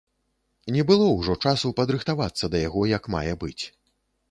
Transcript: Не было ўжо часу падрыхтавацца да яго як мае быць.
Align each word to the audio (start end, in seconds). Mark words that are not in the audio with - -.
Не 0.77 0.81
было 0.91 1.09
ўжо 1.09 1.35
часу 1.51 1.67
падрыхтавацца 1.81 2.51
да 2.55 2.65
яго 2.67 2.81
як 2.97 3.03
мае 3.19 3.37
быць. 3.47 3.59